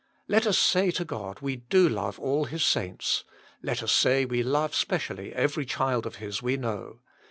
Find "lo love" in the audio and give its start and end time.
1.71-2.19